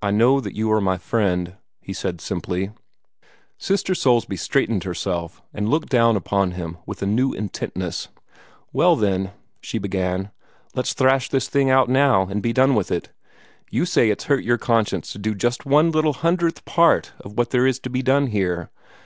"I 0.00 0.12
know 0.12 0.38
that 0.40 0.54
you 0.54 0.70
are 0.70 0.80
my 0.80 0.96
friend," 0.96 1.56
he 1.82 1.92
said 1.92 2.20
simply. 2.20 2.70
Sister 3.58 3.92
Soulsby 3.92 4.36
straightened 4.36 4.84
herself, 4.84 5.42
and 5.52 5.68
looked 5.68 5.88
down 5.88 6.14
upon 6.14 6.52
him 6.52 6.78
with 6.86 7.02
a 7.02 7.06
new 7.06 7.32
intentness. 7.32 8.10
"Well, 8.72 8.94
then," 8.94 9.32
she 9.60 9.78
began, 9.78 10.30
"let's 10.76 10.92
thrash 10.94 11.28
this 11.30 11.48
thing 11.48 11.68
out 11.68 11.88
right 11.88 11.94
now, 11.94 12.22
and 12.28 12.44
be 12.44 12.52
done 12.52 12.76
with 12.76 12.92
it. 12.92 13.10
You 13.72 13.86
say 13.86 14.10
it's 14.10 14.26
hurt 14.26 14.44
your 14.44 14.56
conscience 14.56 15.10
to 15.10 15.18
do 15.18 15.34
just 15.34 15.66
one 15.66 15.90
little 15.90 16.12
hundredth 16.12 16.64
part 16.64 17.12
of 17.18 17.32
what 17.36 17.50
there 17.50 17.62
was 17.64 17.80
to 17.80 17.90
be 17.90 18.02
done 18.02 18.28
here. 18.28 18.70